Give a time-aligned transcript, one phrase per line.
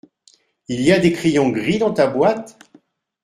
[0.67, 2.57] Il y a des crayons gris dans ta boîte?